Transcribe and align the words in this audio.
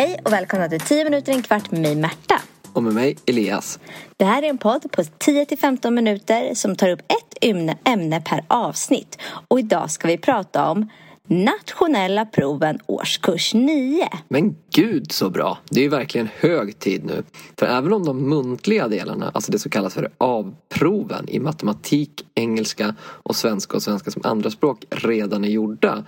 Hej 0.00 0.20
och 0.24 0.32
välkomna 0.32 0.68
till 0.68 0.80
10 0.80 1.04
minuter 1.04 1.32
en 1.32 1.42
kvart 1.42 1.70
med 1.70 1.80
mig 1.80 1.94
Märta. 1.94 2.40
Och 2.72 2.82
med 2.82 2.94
mig 2.94 3.16
Elias. 3.26 3.78
Det 4.16 4.24
här 4.24 4.42
är 4.42 4.48
en 4.48 4.58
podd 4.58 4.92
på 4.92 5.02
10-15 5.02 5.90
minuter 5.90 6.54
som 6.54 6.76
tar 6.76 6.88
upp 6.88 7.00
ett 7.00 7.44
ämne, 7.84 8.20
per 8.20 8.44
avsnitt. 8.48 9.18
Och 9.48 9.58
idag 9.58 9.90
ska 9.90 10.08
vi 10.08 10.18
prata 10.18 10.70
om 10.70 10.88
nationella 11.26 12.26
proven 12.26 12.78
årskurs 12.86 13.54
9. 13.54 14.08
Men 14.28 14.56
gud 14.74 15.12
så 15.12 15.30
bra! 15.30 15.58
Det 15.70 15.80
är 15.80 15.84
ju 15.84 15.90
verkligen 15.90 16.28
hög 16.40 16.78
tid 16.78 17.04
nu. 17.04 17.22
För 17.58 17.66
även 17.66 17.92
om 17.92 18.06
de 18.06 18.28
muntliga 18.28 18.88
delarna, 18.88 19.30
alltså 19.34 19.52
det 19.52 19.58
som 19.58 19.70
kallas 19.70 19.94
för 19.94 20.10
avproven 20.18 21.28
i 21.28 21.38
matematik, 21.38 22.26
engelska 22.34 22.94
och 23.00 23.36
svenska 23.36 23.76
och 23.76 23.82
svenska 23.82 24.10
som 24.10 24.22
andraspråk 24.24 24.84
redan 24.90 25.44
är 25.44 25.48
gjorda 25.48 26.04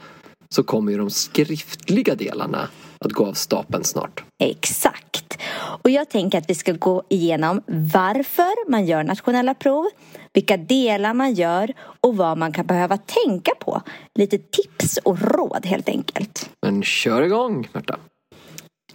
så 0.55 0.62
kommer 0.62 0.93
ju 0.93 0.98
de 0.98 1.11
skriftliga 1.11 2.14
delarna 2.14 2.69
att 2.98 3.12
gå 3.12 3.27
av 3.27 3.33
stapeln 3.33 3.84
snart. 3.84 4.25
Exakt. 4.38 5.38
Och 5.83 5.91
jag 5.91 6.09
tänker 6.09 6.38
att 6.38 6.51
vi 6.51 6.55
ska 6.55 6.73
gå 6.73 7.02
igenom 7.09 7.62
varför 7.66 8.70
man 8.70 8.87
gör 8.87 9.05
nationella 9.05 9.55
prov, 9.55 9.87
vilka 10.33 10.56
delar 10.56 11.15
man 11.15 11.34
gör 11.34 11.73
och 12.01 12.16
vad 12.16 12.39
man 12.39 12.52
kan 12.52 12.66
behöva 12.66 12.97
tänka 12.97 13.52
på. 13.61 13.83
Lite 14.19 14.39
tips 14.39 14.98
och 15.05 15.20
råd 15.23 15.66
helt 15.66 15.89
enkelt. 15.89 16.51
Men 16.67 16.83
kör 16.83 17.23
igång 17.23 17.69
Märta! 17.73 17.98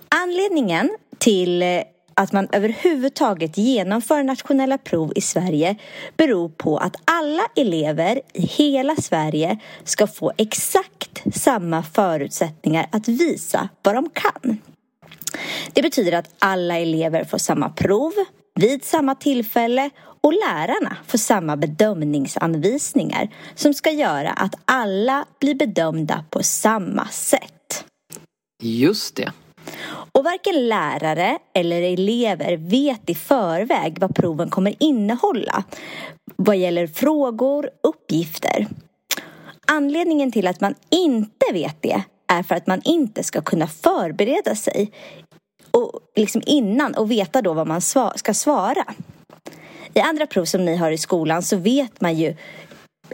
Anledningen 0.09 0.89
till 1.17 1.63
att 2.15 2.31
man 2.31 2.47
överhuvudtaget 2.51 3.57
genomför 3.57 4.23
nationella 4.23 4.77
prov 4.77 5.13
i 5.15 5.21
Sverige 5.21 5.75
beror 6.17 6.49
på 6.49 6.77
att 6.77 6.95
alla 7.05 7.43
elever 7.55 8.21
i 8.33 8.41
hela 8.41 8.95
Sverige 8.95 9.59
ska 9.83 10.07
få 10.07 10.31
exakt 10.37 11.23
samma 11.33 11.83
förutsättningar 11.83 12.87
att 12.91 13.07
visa 13.07 13.69
vad 13.83 13.95
de 13.95 14.09
kan. 14.09 14.57
Det 15.73 15.81
betyder 15.81 16.11
att 16.11 16.29
alla 16.39 16.77
elever 16.77 17.23
får 17.23 17.37
samma 17.37 17.69
prov 17.69 18.11
vid 18.59 18.83
samma 18.83 19.15
tillfälle 19.15 19.89
och 20.21 20.33
lärarna 20.33 20.97
får 21.07 21.17
samma 21.17 21.57
bedömningsanvisningar 21.57 23.29
som 23.55 23.73
ska 23.73 23.91
göra 23.91 24.29
att 24.29 24.55
alla 24.65 25.25
blir 25.39 25.55
bedömda 25.55 26.25
på 26.29 26.43
samma 26.43 27.07
sätt. 27.07 27.85
Just 28.63 29.15
det. 29.15 29.31
Och 30.15 30.23
varken 30.23 30.67
lärare 30.67 31.39
eller 31.53 31.81
elever 31.81 32.57
vet 32.57 33.09
i 33.09 33.15
förväg 33.15 33.97
vad 33.99 34.15
proven 34.15 34.49
kommer 34.49 34.75
innehålla 34.79 35.63
vad 36.35 36.57
gäller 36.57 36.87
frågor 36.87 37.69
och 37.83 37.89
uppgifter. 37.89 38.67
Anledningen 39.67 40.31
till 40.31 40.47
att 40.47 40.61
man 40.61 40.75
inte 40.89 41.45
vet 41.53 41.81
det 41.81 42.03
är 42.27 42.43
för 42.43 42.55
att 42.55 42.67
man 42.67 42.81
inte 42.83 43.23
ska 43.23 43.41
kunna 43.41 43.67
förbereda 43.67 44.55
sig 44.55 44.91
och 45.71 45.99
liksom 46.15 46.41
innan 46.45 46.95
och 46.95 47.11
veta 47.11 47.41
då 47.41 47.53
vad 47.53 47.67
man 47.67 47.81
ska 48.15 48.33
svara. 48.33 48.85
I 49.93 49.99
andra 49.99 50.27
prov 50.27 50.45
som 50.45 50.65
ni 50.65 50.75
har 50.75 50.91
i 50.91 50.97
skolan 50.97 51.43
så 51.43 51.57
vet 51.57 52.01
man 52.01 52.15
ju 52.17 52.35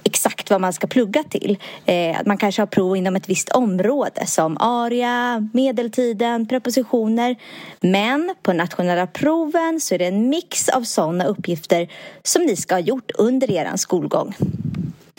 exakt 0.03 0.40
vad 0.51 0.61
man 0.61 0.73
ska 0.73 0.87
plugga 0.87 1.23
till. 1.23 1.57
Eh, 1.85 2.17
man 2.25 2.37
kanske 2.37 2.61
har 2.61 2.67
prov 2.67 2.97
inom 2.97 3.15
ett 3.15 3.29
visst 3.29 3.49
område 3.49 4.25
som 4.25 4.57
aria, 4.59 5.47
medeltiden, 5.53 6.47
prepositioner. 6.47 7.35
Men 7.81 8.35
på 8.41 8.53
nationella 8.53 9.07
proven 9.07 9.79
så 9.79 9.95
är 9.95 9.99
det 9.99 10.05
en 10.05 10.29
mix 10.29 10.69
av 10.69 10.81
sådana 10.81 11.25
uppgifter 11.25 11.87
som 12.23 12.41
ni 12.43 12.55
ska 12.55 12.75
ha 12.75 12.79
gjort 12.79 13.11
under 13.17 13.51
er 13.51 13.77
skolgång. 13.77 14.35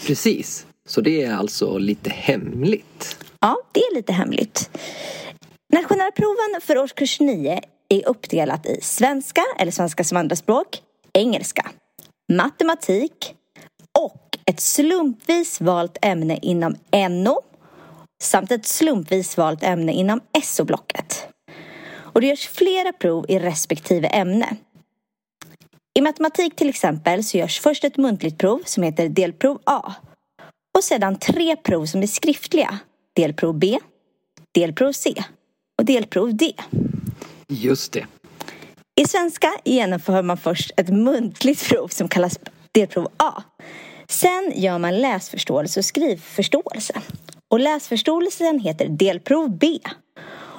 Precis, 0.06 0.66
så 0.88 1.00
det 1.00 1.22
är 1.22 1.34
alltså 1.34 1.78
lite 1.78 2.10
hemligt. 2.10 3.16
Ja, 3.40 3.56
det 3.72 3.80
är 3.80 3.94
lite 3.94 4.12
hemligt. 4.12 4.70
Nationella 5.72 6.10
proven 6.10 6.60
för 6.60 6.78
årskurs 6.78 7.20
9 7.20 7.60
är 7.88 8.08
uppdelat 8.08 8.66
i 8.66 8.78
svenska 8.82 9.42
eller 9.58 9.72
svenska 9.72 10.04
som 10.04 10.18
andraspråk, 10.18 10.82
engelska, 11.12 11.70
matematik 12.32 13.34
ett 14.46 14.60
slumpvis 14.60 15.60
valt 15.60 15.98
ämne 16.02 16.38
inom 16.42 16.76
NO 17.10 17.40
samt 18.22 18.52
ett 18.52 18.66
slumpvis 18.66 19.36
valt 19.36 19.62
ämne 19.62 19.92
inom 19.92 20.20
SO-blocket. 20.42 21.26
Och 21.92 22.20
det 22.20 22.26
görs 22.26 22.48
flera 22.48 22.92
prov 22.92 23.26
i 23.28 23.38
respektive 23.38 24.08
ämne. 24.08 24.56
I 25.94 26.00
matematik 26.00 26.56
till 26.56 26.68
exempel 26.68 27.24
så 27.24 27.38
görs 27.38 27.60
först 27.60 27.84
ett 27.84 27.96
muntligt 27.96 28.38
prov 28.38 28.62
som 28.64 28.82
heter 28.82 29.08
delprov 29.08 29.58
A 29.64 29.94
och 30.78 30.84
sedan 30.84 31.18
tre 31.18 31.56
prov 31.56 31.86
som 31.86 32.02
är 32.02 32.06
skriftliga. 32.06 32.78
Delprov 33.16 33.58
B, 33.58 33.78
delprov 34.54 34.92
C 34.92 35.14
och 35.78 35.84
delprov 35.84 36.36
D. 36.36 36.52
Just 37.48 37.92
det. 37.92 38.06
I 39.00 39.04
svenska 39.06 39.52
genomför 39.64 40.22
man 40.22 40.36
först 40.36 40.70
ett 40.76 40.88
muntligt 40.88 41.68
prov 41.68 41.88
som 41.88 42.08
kallas 42.08 42.38
delprov 42.72 43.08
A. 43.16 43.42
Sen 44.12 44.52
gör 44.54 44.78
man 44.78 45.00
läsförståelse 45.00 45.80
och 45.80 45.84
skrivförståelse. 45.84 46.94
Och 47.48 47.60
läsförståelsen 47.60 48.60
heter 48.60 48.88
delprov 48.88 49.58
B. 49.58 49.78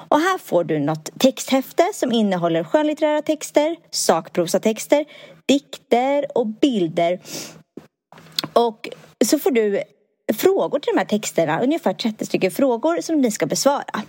Och 0.08 0.20
här 0.20 0.38
får 0.38 0.64
du 0.64 0.78
något 0.78 1.10
texthäfte 1.18 1.90
som 1.94 2.12
innehåller 2.12 2.64
skönlitterära 2.64 3.22
texter, 3.22 3.76
sakprosatexter, 3.90 5.04
dikter 5.48 6.38
och 6.38 6.46
bilder. 6.46 7.20
Och 8.52 8.88
så 9.24 9.38
får 9.38 9.50
du 9.50 9.82
frågor 10.34 10.78
till 10.78 10.92
de 10.94 10.98
här 10.98 11.06
texterna, 11.06 11.62
ungefär 11.62 11.94
30 11.94 12.26
stycken 12.26 12.50
frågor 12.50 13.00
som 13.00 13.20
ni 13.20 13.30
ska 13.30 13.46
besvara. 13.46 14.02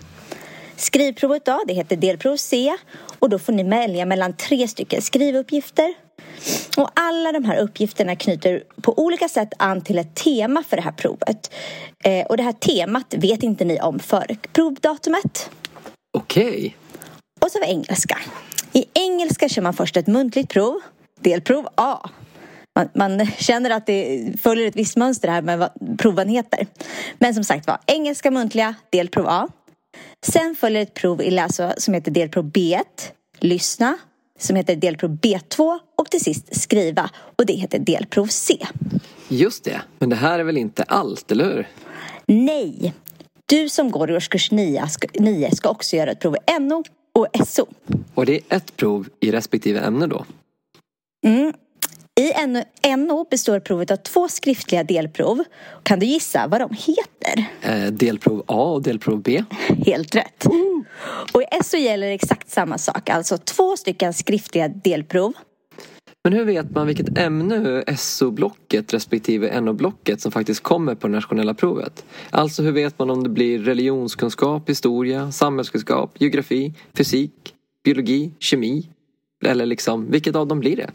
Skrivprovet 0.75 1.45
då, 1.45 1.63
det 1.67 1.73
heter 1.73 1.95
delprov 1.95 2.37
C 2.37 2.77
och 3.19 3.29
då 3.29 3.39
får 3.39 3.53
ni 3.53 3.63
välja 3.63 4.05
mellan 4.05 4.37
tre 4.37 4.67
stycken 4.67 5.01
skrivuppgifter. 5.01 6.04
Och 6.77 6.89
alla 6.93 7.31
de 7.31 7.45
här 7.45 7.57
uppgifterna 7.57 8.15
knyter 8.15 8.63
på 8.81 8.99
olika 8.99 9.29
sätt 9.29 9.49
an 9.57 9.81
till 9.81 9.97
ett 9.97 10.15
tema 10.15 10.63
för 10.63 10.77
det 10.77 10.83
här 10.83 10.91
provet. 10.91 11.53
Eh, 12.03 12.25
och 12.25 12.37
det 12.37 12.43
här 12.43 12.53
temat 12.53 13.13
vet 13.17 13.43
inte 13.43 13.65
ni 13.65 13.79
om 13.79 13.99
för 13.99 14.37
provdatumet. 14.53 15.49
Okej. 16.17 16.47
Okay. 16.47 16.71
Och 17.41 17.51
så 17.51 17.59
var 17.59 17.67
engelska. 17.67 18.17
I 18.73 18.85
engelska 18.93 19.49
kör 19.49 19.61
man 19.61 19.73
först 19.73 19.97
ett 19.97 20.07
muntligt 20.07 20.49
prov, 20.49 20.79
delprov 21.19 21.67
A. 21.75 22.09
Man, 22.79 22.89
man, 22.95 23.27
känner 23.27 23.69
att 23.69 23.85
det 23.85 24.31
följer 24.41 24.67
ett 24.67 24.75
visst 24.75 24.97
mönster 24.97 25.27
här 25.27 25.41
med 25.41 25.59
vad 25.59 25.97
proven 25.97 26.29
heter. 26.29 26.67
Men 27.19 27.33
som 27.33 27.43
sagt 27.43 27.67
var, 27.67 27.77
engelska 27.85 28.31
muntliga, 28.31 28.75
delprov 28.89 29.27
A. 29.27 29.47
Sen 30.25 30.55
följer 30.55 30.81
ett 30.81 30.93
prov 30.93 31.21
i 31.21 31.31
läsa 31.31 31.73
som 31.77 31.93
heter 31.93 32.11
delprov 32.11 32.51
B1, 32.51 32.83
lyssna, 33.39 33.97
som 34.39 34.55
heter 34.55 34.75
delprov 34.75 35.17
B2 35.17 35.79
och 35.95 36.11
till 36.11 36.23
sist 36.23 36.61
skriva 36.61 37.09
och 37.15 37.45
det 37.45 37.53
heter 37.53 37.79
delprov 37.79 38.27
C. 38.27 38.67
Just 39.27 39.63
det, 39.63 39.81
men 39.99 40.09
det 40.09 40.15
här 40.15 40.39
är 40.39 40.43
väl 40.43 40.57
inte 40.57 40.83
allt, 40.83 41.31
eller 41.31 41.45
hur? 41.45 41.67
Nej, 42.25 42.93
du 43.45 43.69
som 43.69 43.91
går 43.91 44.11
i 44.11 44.15
årskurs 44.15 44.51
9 44.51 44.87
ska, 44.87 45.07
9 45.19 45.55
ska 45.55 45.69
också 45.69 45.95
göra 45.95 46.11
ett 46.11 46.19
prov 46.19 46.35
i 46.35 46.59
NO 46.59 46.83
och 47.13 47.27
SO. 47.47 47.67
Och 48.13 48.25
det 48.25 48.33
är 48.33 48.57
ett 48.57 48.75
prov 48.77 49.09
i 49.19 49.31
respektive 49.31 49.79
ämne 49.79 50.07
då? 50.07 50.25
Mm, 51.25 51.53
i 52.19 52.95
NO 52.97 53.27
består 53.29 53.59
provet 53.59 53.91
av 53.91 53.95
två 53.95 54.27
skriftliga 54.27 54.83
delprov. 54.83 55.43
Kan 55.83 55.99
du 55.99 56.05
gissa 56.05 56.47
vad 56.47 56.61
de 56.61 56.69
heter? 56.71 57.45
Eh, 57.61 57.91
delprov 57.91 58.43
A 58.47 58.71
och 58.73 58.81
delprov 58.81 59.21
B. 59.21 59.43
Helt 59.85 60.15
rätt. 60.15 60.45
Mm. 60.45 60.85
Och 61.33 61.41
i 61.41 61.45
SO 61.63 61.77
gäller 61.77 62.07
exakt 62.07 62.49
samma 62.49 62.77
sak, 62.77 63.09
alltså 63.09 63.37
två 63.37 63.77
stycken 63.77 64.13
skriftliga 64.13 64.67
delprov. 64.67 65.33
Men 66.23 66.33
hur 66.33 66.45
vet 66.45 66.71
man 66.71 66.87
vilket 66.87 67.17
ämne 67.17 67.83
SO-blocket 67.97 68.93
respektive 68.93 69.61
NO-blocket 69.61 70.21
som 70.21 70.31
faktiskt 70.31 70.63
kommer 70.63 70.95
på 70.95 71.07
det 71.07 71.13
nationella 71.13 71.53
provet? 71.53 72.05
Alltså 72.29 72.63
hur 72.63 72.71
vet 72.71 72.99
man 72.99 73.09
om 73.09 73.23
det 73.23 73.29
blir 73.29 73.59
religionskunskap, 73.59 74.69
historia, 74.69 75.31
samhällskunskap, 75.31 76.21
geografi, 76.21 76.73
fysik, 76.97 77.53
biologi, 77.83 78.31
kemi, 78.39 78.89
eller 79.45 79.65
liksom, 79.65 80.11
vilket 80.11 80.35
av 80.35 80.47
dem 80.47 80.59
blir 80.59 80.75
det? 80.75 80.89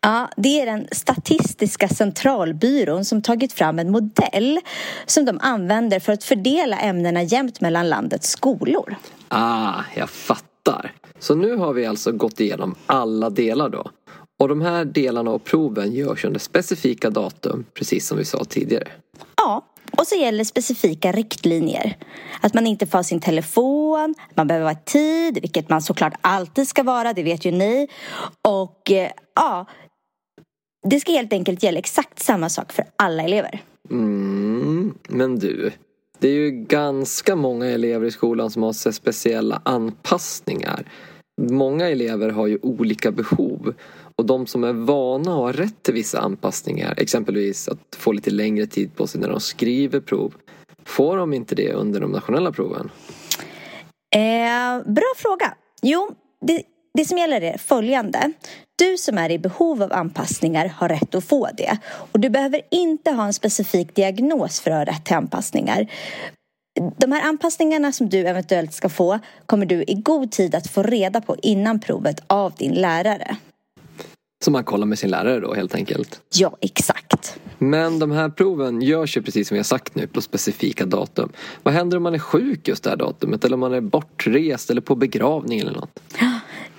Ja, 0.00 0.28
det 0.36 0.60
är 0.60 0.66
den 0.66 0.88
Statistiska 0.92 1.88
centralbyrån 1.88 3.04
som 3.04 3.22
tagit 3.22 3.52
fram 3.52 3.78
en 3.78 3.90
modell 3.90 4.60
som 5.06 5.24
de 5.24 5.38
använder 5.42 6.00
för 6.00 6.12
att 6.12 6.24
fördela 6.24 6.78
ämnena 6.78 7.22
jämnt 7.22 7.60
mellan 7.60 7.88
landets 7.88 8.30
skolor. 8.30 8.96
Ah, 9.28 9.82
jag 9.96 10.10
fattar. 10.10 10.92
Så 11.18 11.34
nu 11.34 11.56
har 11.56 11.72
vi 11.72 11.86
alltså 11.86 12.12
gått 12.12 12.40
igenom 12.40 12.74
alla 12.86 13.30
delar 13.30 13.68
då. 13.68 13.90
Och 14.38 14.48
de 14.48 14.60
här 14.60 14.84
delarna 14.84 15.30
av 15.30 15.38
proven 15.38 15.92
görs 15.92 16.24
under 16.24 16.40
specifika 16.40 17.10
datum, 17.10 17.64
precis 17.74 18.06
som 18.06 18.18
vi 18.18 18.24
sa 18.24 18.44
tidigare. 18.44 18.88
Ja, 19.36 19.64
och 19.98 20.06
så 20.06 20.14
gäller 20.14 20.44
specifika 20.44 21.12
riktlinjer. 21.12 21.96
Att 22.40 22.54
man 22.54 22.66
inte 22.66 22.86
får 22.86 22.98
ha 22.98 23.02
sin 23.02 23.20
telefon, 23.20 24.14
man 24.34 24.46
behöver 24.46 24.64
vara 24.64 24.74
i 24.74 24.84
tid, 24.84 25.38
vilket 25.42 25.68
man 25.68 25.82
såklart 25.82 26.14
alltid 26.20 26.68
ska 26.68 26.82
vara, 26.82 27.12
det 27.12 27.22
vet 27.22 27.44
ju 27.44 27.50
ni. 27.50 27.88
Och 28.42 28.90
eh, 28.90 29.10
ja, 29.34 29.66
det 30.88 31.00
ska 31.00 31.12
helt 31.12 31.32
enkelt 31.32 31.62
gälla 31.62 31.78
exakt 31.78 32.22
samma 32.22 32.48
sak 32.48 32.72
för 32.72 32.84
alla 32.96 33.22
elever. 33.22 33.62
Mm, 33.90 34.94
men 35.08 35.38
du, 35.38 35.72
det 36.18 36.28
är 36.28 36.34
ju 36.34 36.50
ganska 36.50 37.36
många 37.36 37.66
elever 37.66 38.06
i 38.06 38.10
skolan 38.10 38.50
som 38.50 38.62
har 38.62 38.92
speciella 38.92 39.62
anpassningar. 39.64 40.84
Många 41.50 41.88
elever 41.88 42.30
har 42.30 42.46
ju 42.46 42.58
olika 42.62 43.10
behov 43.10 43.74
och 44.16 44.26
de 44.26 44.46
som 44.46 44.64
är 44.64 44.72
vana 44.72 45.30
har 45.30 45.52
rätt 45.52 45.82
till 45.82 45.94
vissa 45.94 46.20
anpassningar, 46.20 46.94
exempelvis 46.98 47.68
att 47.68 47.96
få 47.96 48.12
lite 48.12 48.30
längre 48.30 48.66
tid 48.66 48.96
på 48.96 49.06
sig 49.06 49.20
när 49.20 49.28
de 49.28 49.40
skriver 49.40 50.00
prov, 50.00 50.34
får 50.84 51.16
de 51.16 51.34
inte 51.34 51.54
det 51.54 51.72
under 51.72 52.00
de 52.00 52.10
nationella 52.10 52.52
proven? 52.52 52.90
Eh, 54.14 54.92
bra 54.92 55.12
fråga. 55.16 55.54
Jo, 55.82 56.10
det, 56.40 56.62
det 56.94 57.04
som 57.04 57.18
gäller 57.18 57.40
är 57.40 57.58
följande. 57.58 58.32
Du 58.78 58.96
som 58.96 59.18
är 59.18 59.30
i 59.30 59.38
behov 59.38 59.82
av 59.82 59.92
anpassningar 59.92 60.66
har 60.76 60.88
rätt 60.88 61.14
att 61.14 61.24
få 61.24 61.48
det. 61.56 61.78
Och 62.12 62.20
du 62.20 62.30
behöver 62.30 62.60
inte 62.70 63.10
ha 63.10 63.26
en 63.26 63.32
specifik 63.32 63.94
diagnos 63.94 64.60
för 64.60 64.70
att 64.70 64.76
ha 64.88 64.94
rätt 64.94 65.04
till 65.04 65.16
anpassningar. 65.16 65.86
De 66.96 67.12
här 67.12 67.28
anpassningarna 67.28 67.92
som 67.92 68.08
du 68.08 68.18
eventuellt 68.18 68.72
ska 68.72 68.88
få 68.88 69.18
kommer 69.46 69.66
du 69.66 69.82
i 69.82 69.94
god 69.94 70.30
tid 70.30 70.54
att 70.54 70.66
få 70.66 70.82
reda 70.82 71.20
på 71.20 71.36
innan 71.42 71.80
provet 71.80 72.22
av 72.26 72.52
din 72.58 72.72
lärare. 72.72 73.36
Så 74.44 74.50
man 74.50 74.64
kollar 74.64 74.86
med 74.86 74.98
sin 74.98 75.10
lärare 75.10 75.40
då 75.40 75.54
helt 75.54 75.74
enkelt? 75.74 76.20
Ja, 76.34 76.56
exakt. 76.60 77.38
Men 77.58 77.98
de 77.98 78.10
här 78.10 78.28
proven 78.28 78.82
görs 78.82 79.16
ju 79.16 79.22
precis 79.22 79.48
som 79.48 79.54
vi 79.54 79.58
har 79.58 79.64
sagt 79.64 79.94
nu 79.94 80.06
på 80.06 80.20
specifika 80.20 80.86
datum. 80.86 81.32
Vad 81.62 81.74
händer 81.74 81.96
om 81.96 82.02
man 82.02 82.14
är 82.14 82.18
sjuk 82.18 82.68
just 82.68 82.84
det 82.84 82.90
här 82.90 82.96
datumet 82.96 83.44
eller 83.44 83.54
om 83.54 83.60
man 83.60 83.74
är 83.74 83.80
bortrest 83.80 84.70
eller 84.70 84.80
på 84.80 84.94
begravning 84.94 85.60
eller 85.60 85.72
något? 85.72 86.00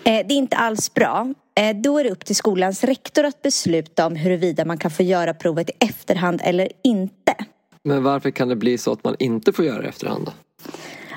Eh, 0.06 0.28
det 0.28 0.34
är 0.34 0.38
inte 0.38 0.56
alls 0.58 0.94
bra. 0.94 1.34
Eh, 1.56 1.76
då 1.76 1.98
är 1.98 2.04
det 2.04 2.10
upp 2.10 2.26
till 2.26 2.36
skolans 2.36 2.84
rektor 2.84 3.26
att 3.26 3.42
besluta 3.42 4.08
om 4.08 4.16
huruvida 4.16 4.66
man 4.66 4.78
kan 4.78 4.92
få 4.92 5.04
göra 5.04 5.34
provet 5.34 5.70
i 5.70 5.74
efterhand 5.80 6.42
eller 6.44 6.70
inte. 6.84 7.36
Men 7.84 8.04
varför 8.04 8.32
kan 8.32 8.48
det 8.48 8.56
bli 8.56 8.78
så 8.78 8.92
att 8.92 9.04
man 9.04 9.16
inte 9.20 9.54
får 9.54 9.66
göra 9.66 9.82
det 9.82 9.88
efterhand? 9.88 10.32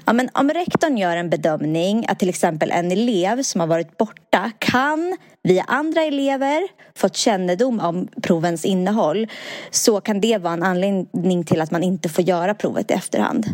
Ja, 0.04 0.12
men 0.12 0.28
om 0.34 0.50
rektorn 0.50 0.96
gör 0.96 1.16
en 1.16 1.30
bedömning 1.30 2.06
att 2.08 2.18
till 2.18 2.28
exempel 2.28 2.70
en 2.70 2.92
elev 2.92 3.42
som 3.42 3.60
har 3.60 3.68
varit 3.68 3.96
borta 3.96 4.52
kan 4.58 5.16
via 5.42 5.62
andra 5.62 6.02
elever 6.02 6.68
fått 6.94 7.16
kännedom 7.16 7.80
om 7.80 8.08
provens 8.22 8.64
innehåll 8.64 9.26
så 9.70 10.00
kan 10.00 10.20
det 10.20 10.38
vara 10.38 10.52
en 10.52 10.62
anledning 10.62 11.44
till 11.44 11.60
att 11.60 11.70
man 11.70 11.82
inte 11.82 12.08
får 12.08 12.24
göra 12.24 12.54
provet 12.54 12.90
i 12.90 12.94
efterhand. 12.94 13.46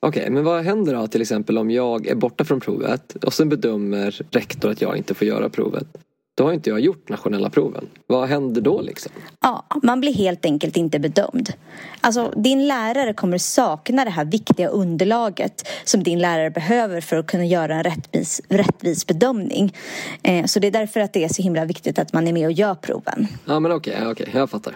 Okej, 0.00 0.20
okay, 0.22 0.30
men 0.30 0.44
vad 0.44 0.64
händer 0.64 0.94
då 0.94 1.06
till 1.06 1.22
exempel 1.22 1.58
om 1.58 1.70
jag 1.70 2.06
är 2.06 2.14
borta 2.14 2.44
från 2.44 2.60
provet 2.60 3.16
och 3.24 3.32
sen 3.32 3.48
bedömer 3.48 4.20
rektor 4.30 4.70
att 4.70 4.80
jag 4.80 4.96
inte 4.96 5.14
får 5.14 5.26
göra 5.26 5.48
provet? 5.48 5.86
Då 6.36 6.44
har 6.44 6.52
inte 6.52 6.70
jag 6.70 6.80
gjort 6.80 7.08
nationella 7.08 7.50
proven. 7.50 7.88
Vad 8.06 8.28
händer 8.28 8.60
då 8.60 8.80
liksom? 8.80 9.12
Ja, 9.40 9.64
man 9.82 10.00
blir 10.00 10.14
helt 10.14 10.44
enkelt 10.44 10.76
inte 10.76 10.98
bedömd. 10.98 11.52
Alltså, 12.00 12.32
din 12.36 12.66
lärare 12.68 13.14
kommer 13.14 13.38
sakna 13.38 14.04
det 14.04 14.10
här 14.10 14.24
viktiga 14.24 14.68
underlaget 14.68 15.68
som 15.84 16.02
din 16.02 16.18
lärare 16.18 16.50
behöver 16.50 17.00
för 17.00 17.16
att 17.16 17.26
kunna 17.26 17.44
göra 17.44 17.74
en 17.74 17.82
rättvis, 17.82 18.40
rättvis 18.48 19.06
bedömning. 19.06 19.76
Eh, 20.22 20.44
så 20.44 20.60
det 20.60 20.66
är 20.66 20.70
därför 20.70 21.00
att 21.00 21.12
det 21.12 21.24
är 21.24 21.28
så 21.28 21.42
himla 21.42 21.64
viktigt 21.64 21.98
att 21.98 22.12
man 22.12 22.28
är 22.28 22.32
med 22.32 22.46
och 22.46 22.52
gör 22.52 22.74
proven. 22.74 23.26
Ja, 23.44 23.60
men 23.60 23.72
okej, 23.72 23.96
okay, 23.96 24.06
okay, 24.06 24.26
jag 24.32 24.50
fattar. 24.50 24.74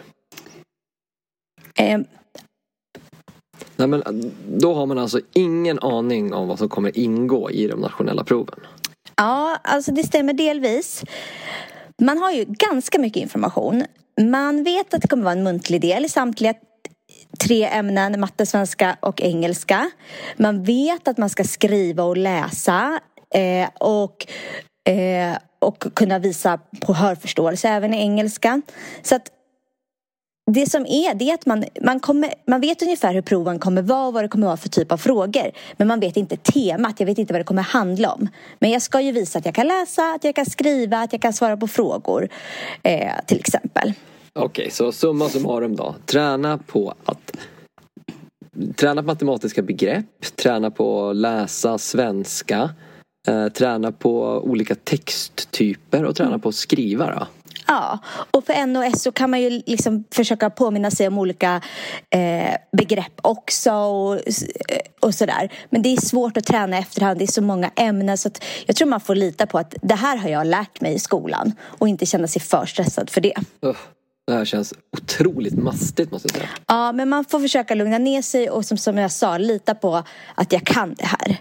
Eh, 1.75 1.99
Nej, 3.77 3.89
men 3.89 4.03
då 4.49 4.75
har 4.75 4.87
man 4.87 4.99
alltså 4.99 5.21
ingen 5.33 5.79
aning 5.79 6.35
om 6.35 6.49
vad 6.49 6.59
som 6.59 6.69
kommer 6.69 6.99
ingå 6.99 7.51
i 7.51 7.67
de 7.67 7.81
nationella 7.81 8.25
proven? 8.25 8.59
Ja, 9.19 9.59
alltså 9.63 9.93
det 9.93 10.03
stämmer 10.03 10.33
delvis. 10.33 11.05
Man 12.01 12.19
har 12.19 12.33
ju 12.33 12.45
ganska 12.45 12.99
mycket 12.99 13.23
information. 13.23 13.85
Man 14.21 14.65
vet 14.65 14.95
att 14.95 15.03
det 15.03 15.09
kommer 15.09 15.25
vara 15.25 15.33
en 15.33 15.43
muntlig 15.43 15.81
del 15.81 16.05
i 16.05 16.09
samtliga 16.09 16.55
tre 17.39 17.65
ämnen, 17.65 18.21
matte, 18.21 18.47
svenska 18.47 18.97
och 19.01 19.23
engelska. 19.23 19.91
Man 20.37 20.65
vet 20.65 21.09
att 21.09 21.19
man 21.19 21.31
ska 21.31 21.45
skriva 21.45 22.03
och 22.03 22.17
läsa 22.17 23.01
eh, 23.35 23.69
och, 23.81 24.27
eh, 24.89 25.37
och 25.59 25.95
kunna 25.95 26.19
visa 26.19 26.59
på 26.81 26.93
hörförståelse 26.93 27.69
även 27.69 27.95
i 27.95 28.01
engelska. 28.01 28.63
Så 29.03 29.15
att 29.15 29.31
det 30.53 30.71
som 30.71 30.87
är, 30.87 31.15
det 31.15 31.31
är 31.31 31.35
att 31.35 31.47
man, 31.47 31.65
man, 31.83 32.01
kommer, 32.01 32.35
man 32.47 32.61
vet 32.61 32.83
ungefär 32.83 33.15
hur 33.15 33.23
proven 33.23 33.59
kommer 33.59 33.83
vara 33.83 34.07
och 34.07 34.15
vad 34.15 34.25
det 34.25 34.29
kommer 34.29 34.47
vara 34.47 34.57
för 34.57 34.69
typ 34.69 34.93
av 34.93 34.97
frågor. 34.97 35.51
Men 35.77 35.89
man 35.89 36.01
vet 36.01 36.17
inte 36.17 36.37
temat, 36.37 37.01
jag 37.01 37.07
vet 37.07 37.19
inte 37.19 37.33
vad 37.33 37.41
det 37.41 37.45
kommer 37.45 37.63
handla 37.63 38.13
om. 38.13 38.29
Men 38.59 38.71
jag 38.71 38.83
ska 38.83 39.01
ju 39.01 39.13
visa 39.13 39.39
att 39.39 39.45
jag 39.45 39.55
kan 39.55 39.67
läsa, 39.69 40.03
att 40.15 40.25
jag 40.25 40.35
kan 40.35 40.47
skriva, 40.47 40.99
att 40.99 41.13
jag 41.13 41.23
kan 41.23 41.33
svara 41.33 41.57
på 41.57 41.69
frågor. 41.69 42.29
Eh, 42.83 43.13
till 43.27 43.39
exempel. 43.39 43.93
Okej, 44.33 44.47
okay, 44.47 44.71
så 44.71 44.93
summa 44.93 45.29
summarum 45.29 45.77
då. 45.77 45.95
Träna 46.07 46.59
på 46.59 46.95
att 47.05 47.37
Träna 48.77 49.03
på 49.03 49.07
matematiska 49.07 49.63
begrepp, 49.63 50.37
träna 50.37 50.71
på 50.71 51.09
att 51.09 51.17
läsa 51.17 51.79
svenska, 51.79 52.71
eh, 53.29 53.49
träna 53.49 53.93
på 53.93 54.23
olika 54.45 54.75
texttyper 54.75 56.05
och 56.05 56.17
träna 56.17 56.39
på 56.39 56.49
att 56.49 56.55
skriva. 56.55 57.11
Då. 57.11 57.27
Ja, 57.69 57.99
och 58.31 58.45
för 58.45 58.67
NOS 58.67 59.03
så 59.03 59.13
kan 59.13 59.31
man 59.31 59.41
ju 59.41 59.63
liksom 59.67 60.05
försöka 60.11 60.51
påminna 60.51 60.91
sig 60.91 61.09
om 61.09 61.19
olika 61.19 61.61
eh, 62.11 62.55
begrepp 62.73 63.21
också 63.23 63.73
och, 63.73 64.15
eh, 64.15 64.21
och 65.01 65.15
sådär. 65.15 65.53
Men 65.71 65.83
det 65.83 65.89
är 65.89 66.01
svårt 66.01 66.37
att 66.37 66.47
träna 66.47 66.79
efterhand, 66.79 67.19
det 67.19 67.25
är 67.25 67.27
så 67.27 67.43
många 67.43 67.71
ämnen 67.77 68.19
så 68.19 68.31
jag 68.67 68.77
tror 68.77 68.89
man 68.89 69.01
får 69.01 69.15
lita 69.15 69.47
på 69.47 69.59
att 69.59 69.75
det 69.83 69.95
här 69.95 70.17
har 70.17 70.29
jag 70.29 70.47
lärt 70.47 70.81
mig 70.81 70.95
i 70.95 70.99
skolan 70.99 71.53
och 71.61 71.89
inte 71.89 72.07
känna 72.07 72.27
sig 72.27 72.43
för 72.43 72.67
stressad 72.67 73.11
för 73.11 73.21
det. 73.21 73.35
Uh. 73.67 73.77
Det 74.27 74.35
här 74.35 74.45
känns 74.45 74.75
otroligt 74.97 75.57
mastigt 75.57 76.11
måste 76.13 76.29
jag 76.29 76.37
säga. 76.37 76.49
Ja, 76.67 76.93
men 76.93 77.09
man 77.09 77.25
får 77.25 77.41
försöka 77.41 77.75
lugna 77.75 77.99
ner 77.99 78.23
sig 78.23 78.51
och 78.51 78.65
som, 78.65 78.79
som 78.79 78.99
jag 78.99 79.13
sa, 79.13 79.39
lita 79.39 79.75
på 79.75 80.03
att 80.35 80.53
jag 80.53 80.65
kan 80.65 80.95
det 80.95 81.07
här 81.07 81.41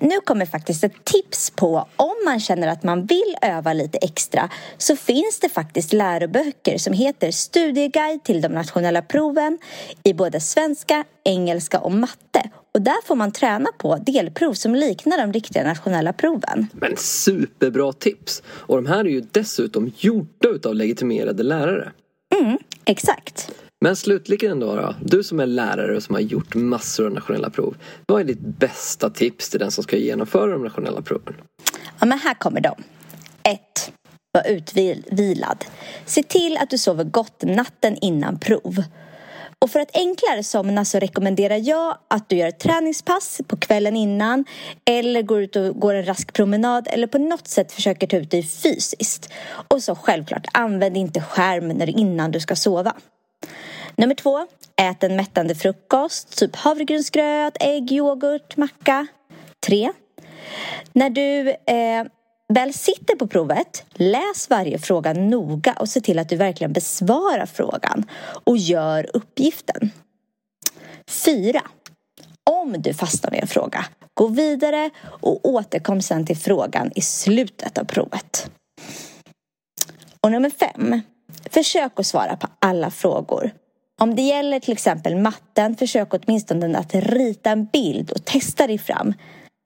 nu 0.00 0.20
kommer 0.24 0.46
faktiskt 0.46 0.84
ett 0.84 1.04
tips 1.04 1.50
på 1.50 1.88
om 1.96 2.14
man 2.24 2.40
känner 2.40 2.68
att 2.68 2.82
man 2.82 3.06
vill 3.06 3.36
öva 3.42 3.72
lite 3.72 3.98
extra 3.98 4.48
så 4.78 4.96
finns 4.96 5.40
det 5.40 5.48
faktiskt 5.48 5.92
läroböcker 5.92 6.78
som 6.78 6.92
heter 6.92 7.30
Studieguide 7.30 8.24
till 8.24 8.40
de 8.40 8.48
nationella 8.48 9.02
proven 9.02 9.58
i 10.04 10.14
både 10.14 10.40
svenska, 10.40 11.04
engelska 11.24 11.80
och 11.80 11.92
matte. 11.92 12.50
Och 12.74 12.82
där 12.82 13.06
får 13.06 13.14
man 13.14 13.32
träna 13.32 13.68
på 13.78 13.96
delprov 13.96 14.54
som 14.54 14.74
liknar 14.74 15.18
de 15.18 15.32
riktiga 15.32 15.64
nationella 15.64 16.12
proven. 16.12 16.66
Men 16.72 16.96
superbra 16.96 17.92
tips! 17.92 18.42
Och 18.46 18.76
de 18.76 18.86
här 18.86 18.98
är 19.04 19.10
ju 19.10 19.20
dessutom 19.30 19.92
gjorda 19.98 20.68
av 20.68 20.74
legitimerade 20.74 21.42
lärare. 21.42 21.92
Mm, 22.40 22.58
exakt. 22.84 23.52
Men 23.82 23.96
slutligen 23.96 24.60
då, 24.60 24.76
då, 24.76 24.94
du 25.00 25.22
som 25.22 25.40
är 25.40 25.46
lärare 25.46 25.96
och 25.96 26.02
som 26.02 26.14
har 26.14 26.22
gjort 26.22 26.54
massor 26.54 27.06
av 27.06 27.12
nationella 27.12 27.50
prov. 27.50 27.76
Vad 28.06 28.20
är 28.20 28.24
ditt 28.24 28.40
bästa 28.40 29.10
tips 29.10 29.50
till 29.50 29.60
den 29.60 29.70
som 29.70 29.84
ska 29.84 29.96
genomföra 29.96 30.52
de 30.52 30.62
nationella 30.62 31.02
proven? 31.02 31.34
Ja, 32.00 32.06
men 32.06 32.18
här 32.18 32.34
kommer 32.34 32.60
de. 32.60 32.74
1. 33.42 33.60
Var 34.32 34.50
utvilad. 34.50 35.64
Se 36.04 36.22
till 36.22 36.56
att 36.56 36.70
du 36.70 36.78
sover 36.78 37.04
gott 37.04 37.42
natten 37.42 37.96
innan 38.00 38.38
prov. 38.38 38.82
Och 39.58 39.70
för 39.70 39.80
att 39.80 39.96
enklare 39.96 40.42
somna 40.42 40.84
så 40.84 40.98
rekommenderar 40.98 41.56
jag 41.56 41.98
att 42.08 42.28
du 42.28 42.36
gör 42.36 42.48
ett 42.48 42.60
träningspass 42.60 43.40
på 43.46 43.56
kvällen 43.56 43.96
innan 43.96 44.44
eller 44.84 45.22
går 45.22 45.42
ut 45.42 45.56
och 45.56 45.80
går 45.80 45.94
en 45.94 46.04
rask 46.04 46.32
promenad 46.32 46.88
eller 46.90 47.06
på 47.06 47.18
något 47.18 47.48
sätt 47.48 47.72
försöker 47.72 48.06
ta 48.06 48.16
ut 48.16 48.30
dig 48.30 48.42
fysiskt. 48.42 49.32
Och 49.68 49.82
så 49.82 49.94
självklart, 49.94 50.46
använd 50.52 50.96
inte 50.96 51.20
skärm 51.20 51.82
innan 51.82 52.30
du 52.30 52.40
ska 52.40 52.56
sova. 52.56 52.94
Nummer 53.96 54.14
två, 54.14 54.46
ät 54.76 55.02
en 55.02 55.16
mättande 55.16 55.54
frukost, 55.54 56.38
typ 56.38 56.56
havregrynsgröt, 56.56 57.56
ägg, 57.60 57.92
yoghurt, 57.92 58.56
macka. 58.56 59.06
Tre, 59.66 59.92
när 60.92 61.10
du 61.10 61.50
eh, 61.50 62.04
väl 62.48 62.74
sitter 62.74 63.16
på 63.16 63.26
provet, 63.26 63.84
läs 63.94 64.50
varje 64.50 64.78
fråga 64.78 65.12
noga 65.12 65.72
och 65.72 65.88
se 65.88 66.00
till 66.00 66.18
att 66.18 66.28
du 66.28 66.36
verkligen 66.36 66.72
besvarar 66.72 67.46
frågan 67.46 68.04
och 68.44 68.56
gör 68.56 69.10
uppgiften. 69.16 69.90
Fyra, 71.08 71.62
om 72.50 72.82
du 72.82 72.94
fastnar 72.94 73.30
med 73.30 73.40
en 73.40 73.48
fråga, 73.48 73.84
gå 74.14 74.26
vidare 74.26 74.90
och 75.04 75.48
återkom 75.48 76.02
sen 76.02 76.26
till 76.26 76.36
frågan 76.36 76.90
i 76.94 77.00
slutet 77.00 77.78
av 77.78 77.84
provet. 77.84 78.50
Och 80.20 80.32
nummer 80.32 80.50
fem, 80.50 81.00
försök 81.50 81.92
att 82.00 82.06
svara 82.06 82.36
på 82.36 82.46
alla 82.58 82.90
frågor. 82.90 83.50
Om 84.02 84.14
det 84.14 84.22
gäller 84.22 84.60
till 84.60 84.72
exempel 84.72 85.16
matten, 85.16 85.76
försök 85.76 86.14
åtminstone 86.14 86.78
att 86.78 86.94
rita 86.94 87.50
en 87.50 87.64
bild 87.64 88.10
och 88.10 88.24
testa 88.24 88.66
dig 88.66 88.78
fram. 88.78 89.14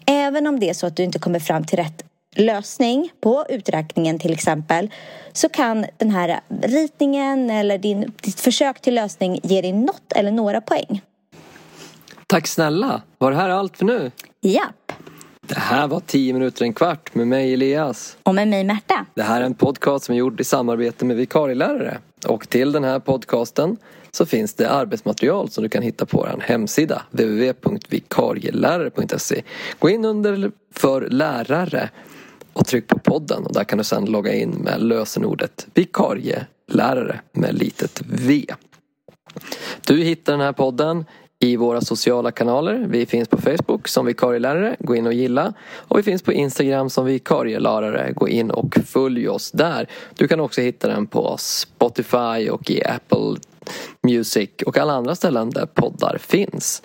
Även 0.07 0.47
om 0.47 0.61
det 0.61 0.71
är 0.71 0.75
så 0.75 0.87
att 0.87 0.97
du 0.97 1.03
inte 1.03 1.19
kommer 1.19 1.39
fram 1.39 1.65
till 1.65 1.79
rätt 1.79 2.05
lösning 2.37 3.11
på 3.21 3.45
uträkningen 3.49 4.19
till 4.19 4.33
exempel 4.33 4.91
så 5.33 5.49
kan 5.49 5.87
den 5.97 6.11
här 6.11 6.41
ritningen 6.63 7.51
eller 7.51 7.79
din, 7.79 8.13
ditt 8.23 8.41
försök 8.41 8.81
till 8.81 8.95
lösning 8.95 9.41
ge 9.43 9.63
dig 9.63 9.73
något 9.73 10.13
eller 10.13 10.31
några 10.31 10.61
poäng. 10.61 11.03
Tack 12.27 12.47
snälla! 12.47 13.03
Var 13.19 13.31
det 13.31 13.37
här 13.37 13.49
allt 13.49 13.79
för 13.79 13.85
nu? 13.85 14.11
Japp. 14.41 14.93
Det 15.49 15.59
här 15.59 15.89
var 15.89 16.01
10 16.01 16.33
minuter 16.33 16.65
en 16.65 16.73
kvart 16.73 17.15
med 17.15 17.27
mig 17.27 17.55
Elias. 17.55 18.17
Och 18.23 18.35
med 18.35 18.49
mig 18.49 18.65
Märta. 18.65 19.07
Det 19.15 19.23
här 19.23 19.41
är 19.41 19.45
en 19.45 19.55
podcast 19.55 20.05
som 20.05 20.15
är 20.15 20.19
gjord 20.19 20.41
i 20.41 20.45
samarbete 20.45 21.05
med 21.05 21.17
vikarielärare. 21.17 21.99
Och 22.27 22.49
till 22.49 22.73
den 22.73 22.85
här 22.85 22.99
podcasten 22.99 23.77
så 24.11 24.27
finns 24.27 24.55
det 24.55 24.71
arbetsmaterial 24.71 25.51
som 25.51 25.63
du 25.63 25.69
kan 25.69 25.83
hitta 25.83 26.07
på 26.07 26.19
vår 26.19 26.43
hemsida 26.43 27.03
www.vikarielärare.se 27.11 29.43
Gå 29.79 29.91
in 29.91 30.05
under 30.05 30.51
för 30.75 31.09
lärare 31.11 31.91
och 32.53 32.67
tryck 32.67 32.87
på 32.87 32.99
podden 32.99 33.47
och 33.47 33.53
där 33.53 33.65
kan 33.65 33.79
du 33.79 33.85
sedan 33.85 34.05
logga 34.05 34.35
in 34.35 34.51
med 34.51 34.83
lösenordet 34.83 35.67
vikarielärare 35.75 37.21
med 37.33 37.55
litet 37.55 38.03
V. 38.07 38.45
Du 39.87 40.03
hittar 40.03 40.33
den 40.33 40.41
här 40.41 40.53
podden 40.53 41.05
i 41.47 41.57
våra 41.57 41.81
sociala 41.81 42.31
kanaler. 42.31 42.87
Vi 42.89 43.07
finns 43.07 43.29
på 43.29 43.37
Facebook 43.37 43.89
som 43.89 44.07
vikarielärare, 44.07 44.77
gå 44.79 44.97
in 44.97 45.07
och 45.07 45.13
gilla. 45.13 45.53
Och 45.77 45.99
vi 45.99 46.03
finns 46.03 46.23
på 46.23 46.33
Instagram 46.33 46.91
som 46.91 47.05
vikarielärare, 47.07 48.13
gå 48.13 48.29
in 48.29 48.51
och 48.51 48.79
följ 48.87 49.29
oss 49.29 49.51
där. 49.51 49.89
Du 50.15 50.29
kan 50.29 50.41
också 50.41 50.61
hitta 50.61 50.89
den 50.89 51.07
på 51.07 51.37
Spotify 51.39 52.51
och 52.51 52.71
i 52.71 52.85
Apple 52.85 53.37
Music 54.03 54.51
och 54.67 54.79
alla 54.79 54.93
andra 54.93 55.15
ställen 55.15 55.51
där 55.51 55.67
poddar 55.67 56.19
finns. 56.21 56.83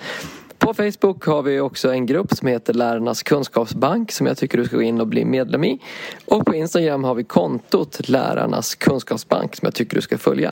På 0.58 0.74
Facebook 0.74 1.26
har 1.26 1.42
vi 1.42 1.60
också 1.60 1.92
en 1.92 2.06
grupp 2.06 2.34
som 2.34 2.48
heter 2.48 2.74
Lärarnas 2.74 3.24
kunskapsbank 3.24 4.12
som 4.12 4.28
jag 4.28 4.38
tycker 4.38 4.58
du 4.58 4.66
ska 4.66 4.76
gå 4.76 4.82
in 4.82 5.02
och 5.02 5.08
bli 5.08 5.26
medlem 5.26 5.64
i. 5.64 5.80
Och 6.26 6.46
på 6.46 6.56
Instagram 6.56 7.04
har 7.04 7.16
vi 7.16 7.24
kontot 7.24 8.10
Lärarnas 8.10 8.76
kunskapsbank 8.76 9.56
som 9.56 9.66
jag 9.66 9.74
tycker 9.74 9.96
du 9.96 10.02
ska 10.02 10.18
följa. 10.18 10.52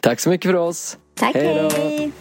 Tack 0.00 0.20
så 0.20 0.30
mycket 0.30 0.50
för 0.50 0.56
oss. 0.58 0.98
Tack, 1.14 1.34
Hej. 1.34 2.12